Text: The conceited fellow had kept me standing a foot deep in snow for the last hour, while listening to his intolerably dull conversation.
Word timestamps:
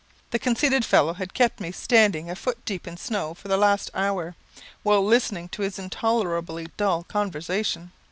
The 0.31 0.39
conceited 0.39 0.83
fellow 0.83 1.13
had 1.13 1.35
kept 1.35 1.59
me 1.59 1.71
standing 1.71 2.27
a 2.27 2.35
foot 2.35 2.65
deep 2.65 2.87
in 2.87 2.97
snow 2.97 3.35
for 3.35 3.47
the 3.49 3.55
last 3.55 3.91
hour, 3.93 4.33
while 4.81 5.05
listening 5.05 5.47
to 5.49 5.61
his 5.61 5.77
intolerably 5.77 6.69
dull 6.75 7.03
conversation. 7.03 7.91